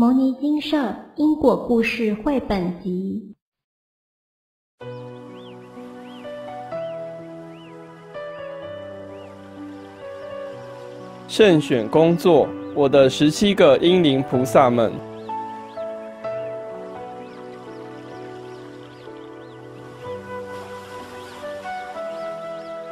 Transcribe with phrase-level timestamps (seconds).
[0.00, 3.34] 牟尼精舍因果故事绘本集。
[11.26, 14.92] 慎选工作，我的十七个英灵菩萨们。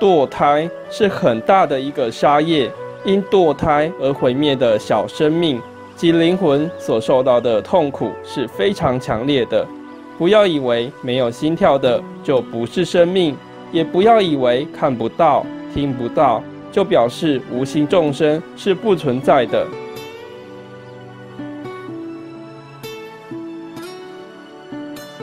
[0.00, 2.68] 堕胎是很大的一个杀业，
[3.04, 5.62] 因堕胎而毁灭的小生命。
[5.98, 9.66] 及灵魂所受到的痛苦是非常强烈的。
[10.16, 13.36] 不要以为没有心跳的就不是生命，
[13.72, 16.40] 也不要以为看不到、听不到
[16.70, 19.66] 就表示无心众生是不存在的。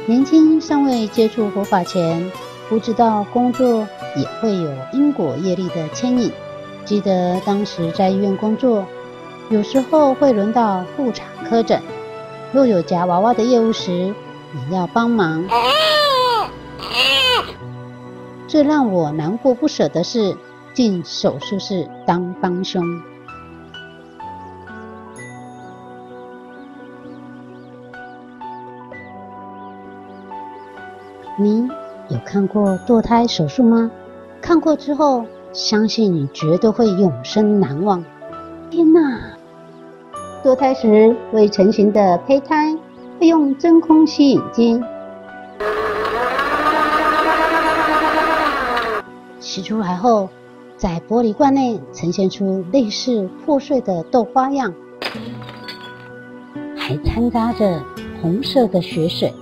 [0.05, 2.29] 年轻尚未接触佛法前，
[2.67, 3.87] 不知道工作
[4.17, 6.29] 也会有因果业力的牵引。
[6.83, 8.85] 记得当时在医院工作。
[9.49, 11.81] 有时候会轮到妇产科诊，
[12.51, 15.45] 若有夹娃娃的业务时，也要帮忙。
[18.47, 20.35] 最让我难过不舍的是
[20.73, 22.83] 进手术室当帮凶。
[31.37, 31.67] 你
[32.07, 33.91] 有看过堕胎手术吗？
[34.41, 38.03] 看过之后，相信你绝对会永生难忘。
[40.45, 42.77] 堕胎时未成型的胚胎
[43.19, 44.79] 会用真空吸引机
[49.39, 50.29] 吸出来后，
[50.77, 54.71] 在玻璃罐内呈现出类似破碎的豆花样，
[56.77, 57.81] 还掺杂着
[58.21, 59.33] 红色的血水。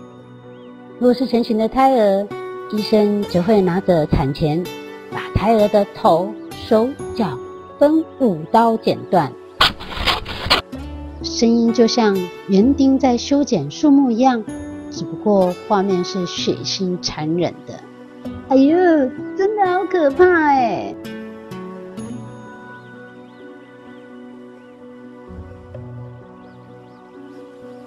[0.99, 2.25] 若是成型的胎儿，
[2.71, 4.63] 医生则会拿着产钳，
[5.11, 7.37] 把胎儿的头、手、脚
[7.77, 9.29] 分五刀剪断。
[11.43, 12.15] 声音就像
[12.47, 14.41] 园丁在修剪树木一样，
[14.89, 17.77] 只不过画面是血腥残忍的。
[18.47, 18.73] 哎呦，
[19.35, 20.95] 真的好可怕哎！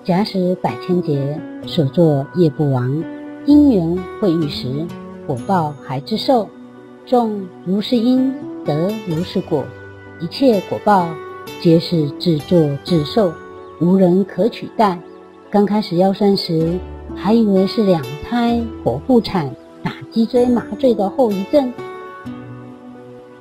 [0.05, 3.03] 假使百千劫所作业不亡，
[3.47, 4.87] 因缘会遇时，
[5.27, 6.47] 果报还自受。
[7.07, 8.35] 种如是因，
[8.67, 9.65] 得如是果，
[10.21, 11.09] 一切果报
[11.63, 13.33] 皆是自作自受。
[13.81, 14.99] 无人可取代。
[15.51, 16.79] 刚开始腰酸时，
[17.15, 21.73] 还以为是两胎剖腹产打脊椎麻醉的后遗症，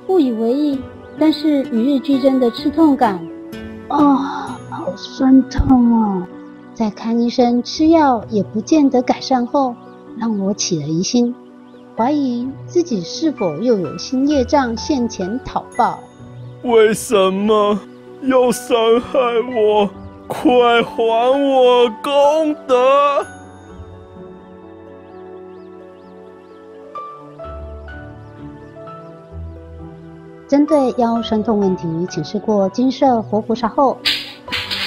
[0.06, 0.78] 不以为意。
[1.18, 3.14] 但是与日俱增的刺痛感，
[3.88, 4.16] 啊、哦，
[4.68, 6.22] 好酸痛哦！
[6.74, 9.74] 在看医生吃药也不见得改善后，
[10.18, 11.34] 让我起了疑心，
[11.96, 15.98] 怀疑自己是否又有新业障现前讨报。
[16.64, 17.80] 为什么
[18.24, 19.18] 要伤害
[19.56, 19.88] 我？
[20.28, 23.24] 快还我功德！
[30.48, 33.98] 针对腰酸痛问题，请示过金色活菩萨后，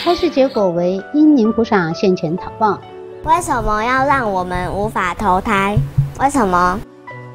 [0.03, 2.79] 开示结果为因灵菩萨现前讨报。
[3.23, 5.77] 为什么要让我们无法投胎？
[6.21, 6.79] 为什么？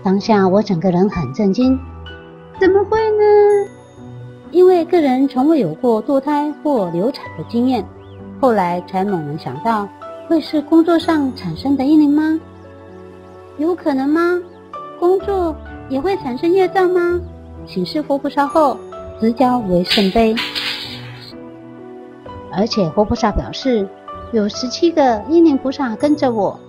[0.03, 1.79] 当下我整个人很震惊，
[2.61, 3.74] 怎么会呢？
[4.55, 7.85] 因为个人从未有过堕胎或流产的经验。
[8.41, 9.89] 后来才猛然想到，
[10.29, 12.41] 会是工作上产生的因灵吗？
[13.59, 14.41] 有可能吗？
[15.01, 15.57] 工作
[15.89, 17.21] 也会产生业障吗？
[17.67, 18.79] 请示活菩萨后，
[19.21, 20.37] 直交为圣杯。
[22.53, 23.89] 而且活菩萨表示，
[24.33, 26.61] 有十七个因灵菩萨跟着我，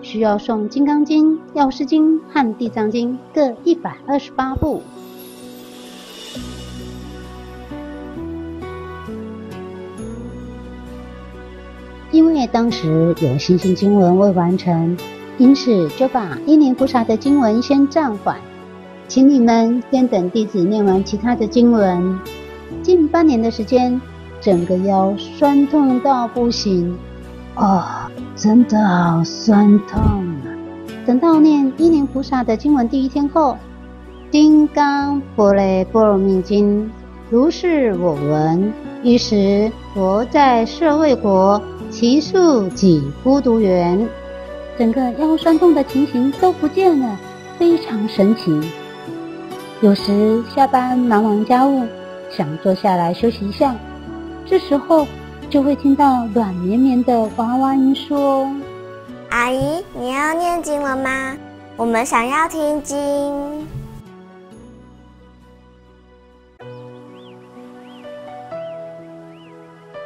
[0.00, 4.80] 需要诵《金刚经》《药师经》和《地藏经》各一百二十八部。
[12.14, 14.96] 因为当时有新兴经文未完成，
[15.36, 18.36] 因此就把因灵菩萨的经文先暂缓，
[19.08, 22.16] 请你们先等弟子念完其他的经文。
[22.84, 24.00] 近半年的时间，
[24.40, 26.96] 整个腰酸痛到不行，
[27.56, 27.82] 哦，
[28.36, 30.46] 真的好酸痛啊！
[31.04, 33.54] 等到念因灵菩萨的经文第一天后，
[34.30, 36.84] 《金刚般若波罗蜜经》
[37.28, 38.72] 如是我闻，
[39.04, 41.62] 一时佛在舍卫国。
[41.90, 44.08] 其树给孤独园，
[44.76, 47.16] 整个腰酸痛的情形都不见了，
[47.56, 48.60] 非常神奇。
[49.80, 51.84] 有时下班忙完家务，
[52.36, 53.76] 想坐下来休息一下，
[54.44, 55.06] 这时候
[55.48, 58.50] 就会听到软绵绵的娃娃音说
[59.30, 61.36] ：“阿姨，你要念经了吗？
[61.76, 62.96] 我们想要听经。”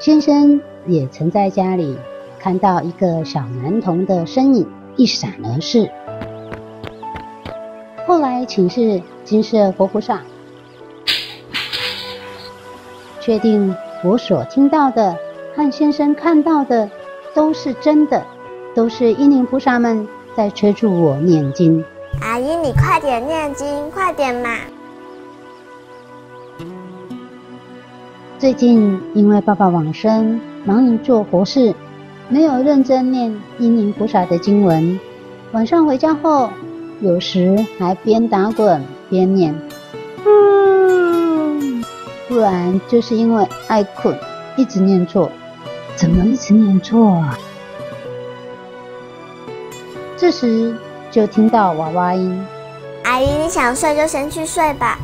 [0.09, 1.95] 先生也曾在家里
[2.41, 4.67] 看到一个小男童的身影
[4.97, 5.91] 一闪而逝。
[8.07, 10.23] 后来请示金色活菩萨，
[13.21, 15.15] 确定我所听到的
[15.55, 16.89] 和先生看到的
[17.35, 18.25] 都是真的，
[18.75, 21.85] 都是英灵菩萨们在催促我念经。
[22.23, 24.57] 阿姨，你快点念经，快点嘛！
[28.39, 31.75] 最近因为爸爸往生，忙于做佛事，
[32.29, 34.97] 没有认真念英灵菩萨的经文。
[35.51, 36.49] 晚上回家后，
[37.01, 38.81] 有时还边打滚
[39.11, 39.53] 边念，
[40.25, 41.83] 嗯，
[42.29, 44.17] 不然就是因为爱困，
[44.57, 45.29] 一直念错。
[45.97, 47.37] 怎么一直念错啊？
[50.17, 50.77] 这时
[51.11, 52.41] 就听到娃娃音
[53.03, 54.97] ：“阿姨，你想睡就先去睡吧，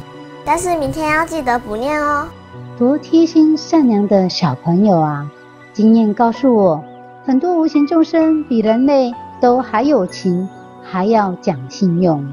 [0.44, 2.28] 但是明天要记得补念哦。”
[2.76, 5.30] 多贴心善良的小朋友啊！
[5.72, 6.82] 经验告诉我，
[7.24, 10.48] 很多无形众生比人类都还有情，
[10.82, 12.26] 还要讲信用。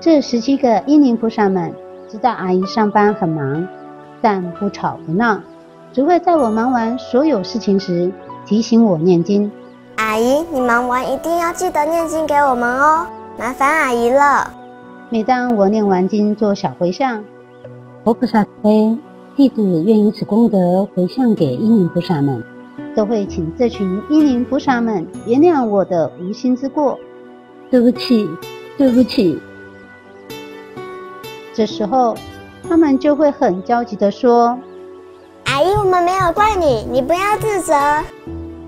[0.00, 1.72] 这十七个英灵菩萨们
[2.06, 3.66] 知道阿姨上班很忙，
[4.20, 5.40] 但不吵不闹，
[5.94, 8.12] 只会在我忙完所有事情时
[8.44, 9.50] 提醒我念经。
[9.96, 13.06] 阿姨，你忙完一定要记得念经给我们哦。
[13.36, 14.52] 麻烦阿姨了。
[15.10, 17.24] 每当我念完经做小回向，
[18.04, 18.96] 佛菩萨慈悲，
[19.36, 22.42] 弟子愿以此功德回向给英灵菩萨们，
[22.94, 26.98] 都会请这群英灵菩萨们原谅我的无心之过。
[27.70, 28.28] 对不起，
[28.78, 29.40] 对不起。
[31.52, 32.16] 这时候，
[32.68, 34.58] 他们就会很焦急地说
[35.46, 37.74] ：“阿姨，我们没有怪你，你不要自责。”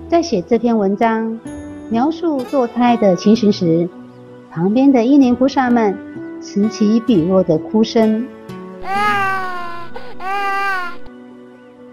[0.09, 1.39] 在写这篇文章
[1.89, 3.89] 描述堕胎的情形时，
[4.51, 5.95] 旁边的英灵菩萨们
[6.41, 8.27] 此起彼落的哭声，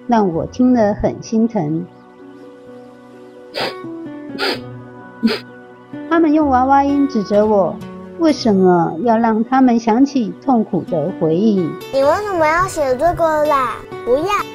[0.07, 1.85] 让我听了很心疼。
[6.09, 7.77] 他们用娃娃音指责我，
[8.19, 11.57] 为什么要让他们想起痛苦的回忆？
[11.93, 13.77] 你为什么要写这个啦？
[14.05, 14.54] 不要！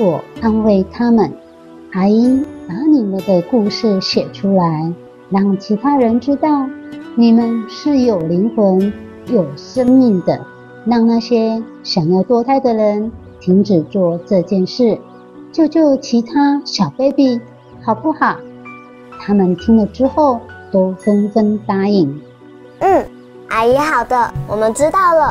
[0.00, 1.30] 我安慰他们。
[1.92, 4.90] 阿姨，把你们的故事写出来，
[5.28, 6.66] 让其他人知道
[7.16, 8.90] 你们是有灵魂、
[9.26, 10.40] 有生命的，
[10.86, 14.98] 让那些想要堕胎的人停止做这件事，
[15.52, 17.38] 救救其他小 baby，
[17.82, 18.36] 好不好？
[19.18, 22.18] 他们听了之后都纷纷答应。
[22.78, 23.04] 嗯，
[23.48, 25.30] 阿姨，好的，我们知道了。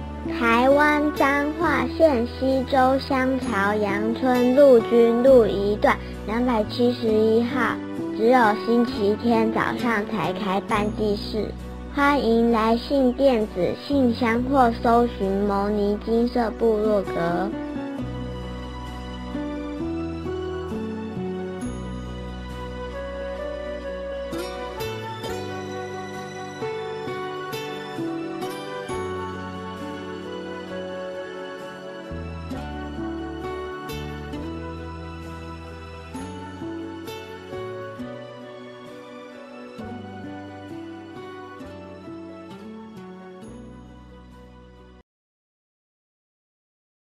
[0.29, 5.97] 台湾彰化县溪州乡朝阳村陆军路一段
[6.27, 7.75] 两百七十一号，
[8.15, 11.45] 只有星期天早上才开办祭事，
[11.95, 17.49] 欢迎来信电子信箱或搜寻牟尼金色部落格。